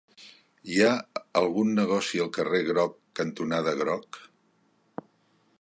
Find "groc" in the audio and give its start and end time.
2.71-2.97, 3.83-4.23